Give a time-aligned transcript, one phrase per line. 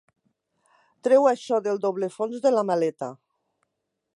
[1.07, 3.11] Treu això del doble fons de la maleta.